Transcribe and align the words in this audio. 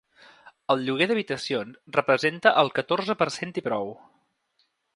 El 0.73 0.79
lloguer 0.85 1.07
d’habitacions 1.11 1.77
representa 1.99 2.53
el 2.63 2.73
catorze 2.81 3.17
per 3.23 3.29
cent 3.39 3.53
i 3.61 3.65
prou. 3.69 3.93